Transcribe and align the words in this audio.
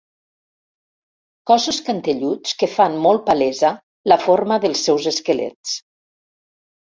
Cossos 1.51 1.81
cantelluts 1.89 2.55
que 2.61 2.69
fan 2.77 2.95
molt 3.03 3.23
palesa 3.27 3.71
la 4.13 4.19
forma 4.25 4.59
dels 4.65 4.83
seus 4.89 5.07
esquelets. 5.13 5.77